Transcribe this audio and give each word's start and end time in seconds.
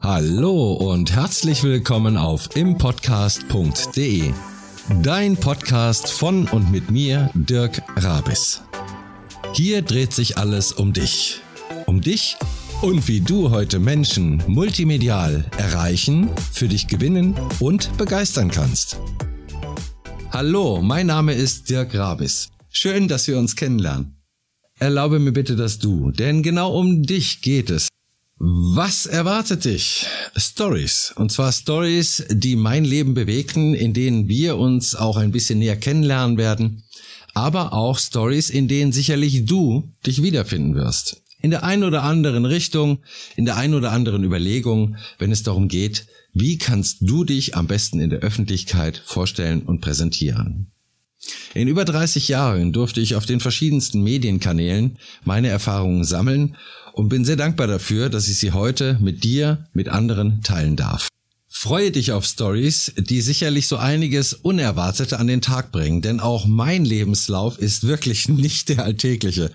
Hallo 0.00 0.72
und 0.72 1.12
herzlich 1.12 1.62
willkommen 1.62 2.16
auf 2.16 2.56
impodcast.de. 2.56 4.32
Dein 5.02 5.36
Podcast 5.36 6.10
von 6.10 6.48
und 6.48 6.72
mit 6.72 6.90
mir, 6.90 7.30
Dirk 7.34 7.82
Rabis. 7.96 8.62
Hier 9.52 9.82
dreht 9.82 10.12
sich 10.12 10.38
alles 10.38 10.72
um 10.72 10.92
dich. 10.92 11.40
Um 11.86 12.00
dich 12.00 12.36
und 12.82 13.06
wie 13.08 13.20
du 13.20 13.50
heute 13.50 13.78
Menschen 13.78 14.42
multimedial 14.46 15.44
erreichen, 15.56 16.30
für 16.52 16.68
dich 16.68 16.86
gewinnen 16.86 17.34
und 17.60 17.96
begeistern 17.96 18.50
kannst. 18.50 18.98
Hallo, 20.32 20.80
mein 20.82 21.06
Name 21.06 21.32
ist 21.32 21.70
Dirk 21.70 21.94
Rabis. 21.94 22.50
Schön, 22.70 23.08
dass 23.08 23.26
wir 23.28 23.38
uns 23.38 23.56
kennenlernen. 23.56 24.17
Erlaube 24.80 25.18
mir 25.18 25.32
bitte 25.32 25.56
das 25.56 25.80
Du, 25.80 26.12
denn 26.12 26.44
genau 26.44 26.78
um 26.78 27.02
dich 27.02 27.40
geht 27.42 27.68
es. 27.68 27.88
Was 28.38 29.06
erwartet 29.06 29.64
dich? 29.64 30.06
Stories. 30.36 31.12
Und 31.16 31.32
zwar 31.32 31.50
Stories, 31.50 32.24
die 32.30 32.54
mein 32.54 32.84
Leben 32.84 33.14
bewegten, 33.14 33.74
in 33.74 33.92
denen 33.92 34.28
wir 34.28 34.56
uns 34.56 34.94
auch 34.94 35.16
ein 35.16 35.32
bisschen 35.32 35.58
näher 35.58 35.76
kennenlernen 35.76 36.38
werden. 36.38 36.84
Aber 37.34 37.72
auch 37.72 37.98
Stories, 37.98 38.50
in 38.50 38.68
denen 38.68 38.92
sicherlich 38.92 39.44
du 39.46 39.90
dich 40.06 40.22
wiederfinden 40.22 40.76
wirst. 40.76 41.22
In 41.40 41.50
der 41.50 41.64
einen 41.64 41.82
oder 41.82 42.04
anderen 42.04 42.44
Richtung, 42.44 43.00
in 43.34 43.44
der 43.44 43.56
einen 43.56 43.74
oder 43.74 43.90
anderen 43.90 44.22
Überlegung, 44.22 44.96
wenn 45.18 45.32
es 45.32 45.42
darum 45.42 45.66
geht, 45.66 46.06
wie 46.32 46.56
kannst 46.56 46.98
du 47.00 47.24
dich 47.24 47.56
am 47.56 47.66
besten 47.66 47.98
in 47.98 48.10
der 48.10 48.20
Öffentlichkeit 48.20 49.02
vorstellen 49.04 49.62
und 49.62 49.80
präsentieren? 49.80 50.70
In 51.54 51.68
über 51.68 51.84
30 51.84 52.28
Jahren 52.28 52.72
durfte 52.72 53.00
ich 53.00 53.14
auf 53.14 53.26
den 53.26 53.40
verschiedensten 53.40 54.02
Medienkanälen 54.02 54.98
meine 55.24 55.48
Erfahrungen 55.48 56.04
sammeln 56.04 56.56
und 56.92 57.08
bin 57.08 57.24
sehr 57.24 57.36
dankbar 57.36 57.66
dafür, 57.66 58.08
dass 58.08 58.28
ich 58.28 58.38
sie 58.38 58.52
heute 58.52 58.98
mit 59.00 59.24
dir, 59.24 59.66
mit 59.72 59.88
anderen 59.88 60.42
teilen 60.42 60.76
darf. 60.76 61.08
Freue 61.48 61.90
dich 61.90 62.12
auf 62.12 62.24
Stories, 62.24 62.92
die 62.96 63.20
sicherlich 63.20 63.66
so 63.66 63.78
einiges 63.78 64.32
Unerwartete 64.32 65.18
an 65.18 65.26
den 65.26 65.40
Tag 65.40 65.72
bringen, 65.72 66.02
denn 66.02 66.20
auch 66.20 66.46
mein 66.46 66.84
Lebenslauf 66.84 67.58
ist 67.58 67.86
wirklich 67.86 68.28
nicht 68.28 68.68
der 68.68 68.84
alltägliche. 68.84 69.50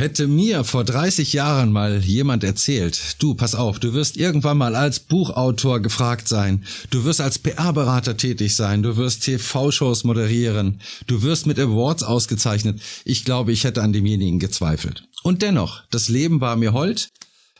Hätte 0.00 0.28
mir 0.28 0.64
vor 0.64 0.82
30 0.82 1.34
Jahren 1.34 1.72
mal 1.72 2.02
jemand 2.02 2.42
erzählt, 2.42 3.16
du, 3.18 3.34
pass 3.34 3.54
auf, 3.54 3.78
du 3.78 3.92
wirst 3.92 4.16
irgendwann 4.16 4.56
mal 4.56 4.74
als 4.74 4.98
Buchautor 4.98 5.80
gefragt 5.80 6.26
sein, 6.26 6.64
du 6.88 7.04
wirst 7.04 7.20
als 7.20 7.38
PR-Berater 7.38 8.16
tätig 8.16 8.56
sein, 8.56 8.82
du 8.82 8.96
wirst 8.96 9.24
TV-Shows 9.24 10.04
moderieren, 10.04 10.80
du 11.06 11.20
wirst 11.20 11.46
mit 11.46 11.58
Awards 11.58 12.02
ausgezeichnet, 12.02 12.80
ich 13.04 13.26
glaube, 13.26 13.52
ich 13.52 13.64
hätte 13.64 13.82
an 13.82 13.92
demjenigen 13.92 14.38
gezweifelt. 14.38 15.06
Und 15.22 15.42
dennoch, 15.42 15.82
das 15.90 16.08
Leben 16.08 16.40
war 16.40 16.56
mir 16.56 16.72
hold, 16.72 17.10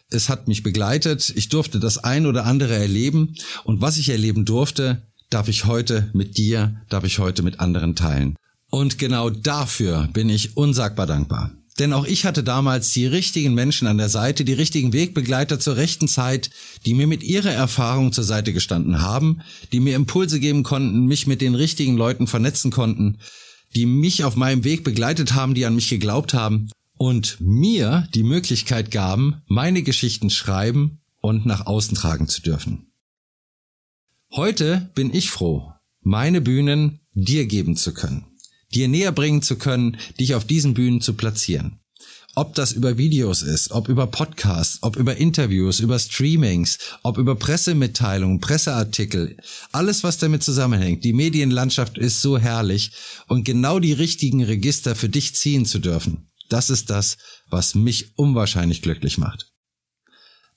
es 0.08 0.30
hat 0.30 0.48
mich 0.48 0.62
begleitet, 0.62 1.30
ich 1.36 1.50
durfte 1.50 1.78
das 1.78 1.98
ein 1.98 2.24
oder 2.24 2.46
andere 2.46 2.74
erleben 2.74 3.34
und 3.64 3.82
was 3.82 3.98
ich 3.98 4.08
erleben 4.08 4.46
durfte, 4.46 5.02
darf 5.28 5.48
ich 5.48 5.66
heute 5.66 6.08
mit 6.14 6.38
dir, 6.38 6.80
darf 6.88 7.04
ich 7.04 7.18
heute 7.18 7.42
mit 7.42 7.60
anderen 7.60 7.96
teilen. 7.96 8.34
Und 8.70 8.96
genau 8.96 9.28
dafür 9.28 10.08
bin 10.14 10.30
ich 10.30 10.56
unsagbar 10.56 11.06
dankbar. 11.06 11.52
Denn 11.80 11.94
auch 11.94 12.04
ich 12.04 12.26
hatte 12.26 12.44
damals 12.44 12.92
die 12.92 13.06
richtigen 13.06 13.54
Menschen 13.54 13.88
an 13.88 13.96
der 13.96 14.10
Seite, 14.10 14.44
die 14.44 14.52
richtigen 14.52 14.92
Wegbegleiter 14.92 15.58
zur 15.58 15.76
rechten 15.76 16.08
Zeit, 16.08 16.50
die 16.84 16.92
mir 16.92 17.06
mit 17.06 17.22
ihrer 17.22 17.52
Erfahrung 17.52 18.12
zur 18.12 18.22
Seite 18.22 18.52
gestanden 18.52 19.00
haben, 19.00 19.40
die 19.72 19.80
mir 19.80 19.96
Impulse 19.96 20.40
geben 20.40 20.62
konnten, 20.62 21.06
mich 21.06 21.26
mit 21.26 21.40
den 21.40 21.54
richtigen 21.54 21.96
Leuten 21.96 22.26
vernetzen 22.26 22.70
konnten, 22.70 23.16
die 23.74 23.86
mich 23.86 24.24
auf 24.24 24.36
meinem 24.36 24.62
Weg 24.62 24.84
begleitet 24.84 25.32
haben, 25.32 25.54
die 25.54 25.64
an 25.64 25.74
mich 25.74 25.88
geglaubt 25.88 26.34
haben 26.34 26.68
und 26.98 27.38
mir 27.40 28.06
die 28.14 28.24
Möglichkeit 28.24 28.90
gaben, 28.90 29.40
meine 29.46 29.82
Geschichten 29.82 30.28
schreiben 30.28 31.00
und 31.22 31.46
nach 31.46 31.64
außen 31.64 31.96
tragen 31.96 32.28
zu 32.28 32.42
dürfen. 32.42 32.92
Heute 34.32 34.90
bin 34.94 35.14
ich 35.14 35.30
froh, 35.30 35.72
meine 36.02 36.42
Bühnen 36.42 37.00
dir 37.14 37.46
geben 37.46 37.74
zu 37.74 37.94
können 37.94 38.29
dir 38.74 38.88
näher 38.88 39.12
bringen 39.12 39.42
zu 39.42 39.56
können, 39.56 39.96
dich 40.18 40.34
auf 40.34 40.44
diesen 40.44 40.74
Bühnen 40.74 41.00
zu 41.00 41.14
platzieren. 41.14 41.80
Ob 42.36 42.54
das 42.54 42.72
über 42.72 42.96
Videos 42.96 43.42
ist, 43.42 43.72
ob 43.72 43.88
über 43.88 44.06
Podcasts, 44.06 44.78
ob 44.82 44.96
über 44.96 45.16
Interviews, 45.16 45.80
über 45.80 45.98
Streamings, 45.98 46.78
ob 47.02 47.18
über 47.18 47.34
Pressemitteilungen, 47.34 48.40
Presseartikel, 48.40 49.36
alles 49.72 50.04
was 50.04 50.18
damit 50.18 50.44
zusammenhängt. 50.44 51.02
Die 51.02 51.12
Medienlandschaft 51.12 51.98
ist 51.98 52.22
so 52.22 52.38
herrlich 52.38 52.92
und 53.26 53.44
genau 53.44 53.80
die 53.80 53.92
richtigen 53.92 54.44
Register 54.44 54.94
für 54.94 55.08
dich 55.08 55.34
ziehen 55.34 55.66
zu 55.66 55.80
dürfen. 55.80 56.30
Das 56.48 56.70
ist 56.70 56.88
das, 56.88 57.16
was 57.48 57.74
mich 57.74 58.16
unwahrscheinlich 58.16 58.80
glücklich 58.80 59.18
macht. 59.18 59.49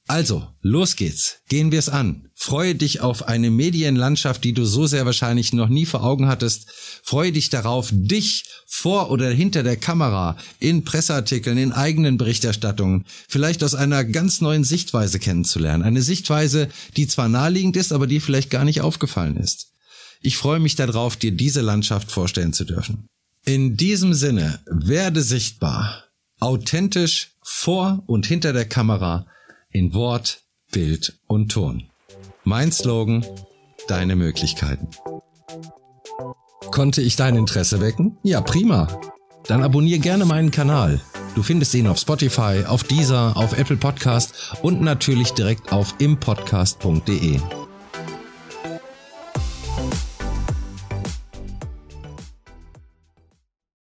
Also, 0.07 0.49
los 0.61 0.97
geht's. 0.97 1.37
Gehen 1.47 1.71
wir's 1.71 1.87
an. 1.87 2.27
Freue 2.35 2.75
dich 2.75 2.99
auf 2.99 3.27
eine 3.27 3.49
Medienlandschaft, 3.49 4.43
die 4.43 4.53
du 4.53 4.65
so 4.65 4.85
sehr 4.85 5.05
wahrscheinlich 5.05 5.53
noch 5.53 5.69
nie 5.69 5.85
vor 5.85 6.03
Augen 6.03 6.27
hattest. 6.27 6.67
Freue 7.03 7.31
dich 7.31 7.49
darauf, 7.49 7.89
dich 7.93 8.43
vor 8.67 9.11
oder 9.11 9.29
hinter 9.29 9.63
der 9.63 9.77
Kamera 9.77 10.35
in 10.59 10.83
Presseartikeln, 10.83 11.57
in 11.57 11.71
eigenen 11.71 12.17
Berichterstattungen, 12.17 13.05
vielleicht 13.29 13.63
aus 13.63 13.75
einer 13.75 14.03
ganz 14.03 14.41
neuen 14.41 14.65
Sichtweise 14.65 15.19
kennenzulernen. 15.19 15.83
Eine 15.83 16.01
Sichtweise, 16.01 16.67
die 16.97 17.07
zwar 17.07 17.29
naheliegend 17.29 17.77
ist, 17.77 17.93
aber 17.93 18.05
die 18.05 18.19
vielleicht 18.19 18.49
gar 18.49 18.65
nicht 18.65 18.81
aufgefallen 18.81 19.37
ist. 19.37 19.67
Ich 20.21 20.35
freue 20.35 20.59
mich 20.59 20.75
darauf, 20.75 21.15
dir 21.15 21.31
diese 21.31 21.61
Landschaft 21.61 22.11
vorstellen 22.11 22.51
zu 22.51 22.65
dürfen. 22.65 23.07
In 23.45 23.77
diesem 23.77 24.13
Sinne, 24.13 24.59
werde 24.65 25.21
sichtbar, 25.21 26.05
authentisch 26.39 27.31
vor 27.41 28.03
und 28.07 28.25
hinter 28.25 28.53
der 28.53 28.65
Kamera, 28.65 29.27
in 29.73 29.93
Wort, 29.93 30.43
Bild 30.71 31.19
und 31.27 31.51
Ton. 31.51 31.89
Mein 32.43 32.71
Slogan, 32.71 33.25
deine 33.87 34.15
Möglichkeiten. 34.15 34.87
Konnte 36.71 37.01
ich 37.01 37.15
dein 37.15 37.35
Interesse 37.35 37.81
wecken? 37.81 38.17
Ja, 38.23 38.41
prima. 38.41 38.87
Dann 39.47 39.63
abonniere 39.63 39.99
gerne 39.99 40.25
meinen 40.25 40.51
Kanal. 40.51 41.01
Du 41.35 41.43
findest 41.43 41.73
ihn 41.73 41.87
auf 41.87 41.97
Spotify, 41.97 42.63
auf 42.65 42.83
Deezer, 42.83 43.35
auf 43.35 43.57
Apple 43.57 43.77
Podcast 43.77 44.55
und 44.61 44.81
natürlich 44.81 45.31
direkt 45.31 45.71
auf 45.71 45.95
impodcast.de. 45.99 47.39